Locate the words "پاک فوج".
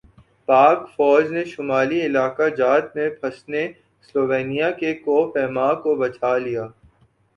0.47-1.23